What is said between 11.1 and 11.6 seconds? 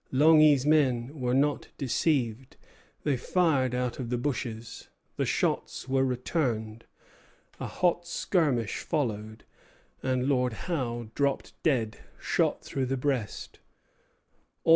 dropped